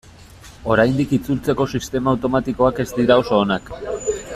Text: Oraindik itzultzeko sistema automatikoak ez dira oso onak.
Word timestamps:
Oraindik 0.75 1.13
itzultzeko 1.17 1.69
sistema 1.75 2.15
automatikoak 2.17 2.83
ez 2.87 2.91
dira 3.01 3.23
oso 3.25 3.41
onak. 3.47 3.75